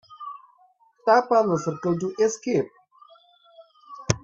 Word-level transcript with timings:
Tap 1.05 1.29
on 1.29 1.49
the 1.49 1.59
circle 1.59 1.95
to 1.99 2.11
escape. 2.23 2.71